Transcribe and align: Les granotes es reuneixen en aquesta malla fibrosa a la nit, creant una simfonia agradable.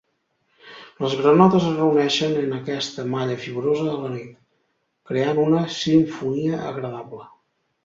Les 1.03 1.11
granotes 1.19 1.67
es 1.71 1.75
reuneixen 1.81 2.33
en 2.39 2.55
aquesta 2.61 3.05
malla 3.17 3.37
fibrosa 3.45 3.87
a 3.93 3.95
la 4.07 4.11
nit, 4.15 4.33
creant 5.13 5.45
una 5.47 5.63
simfonia 5.79 6.67
agradable. 6.75 7.25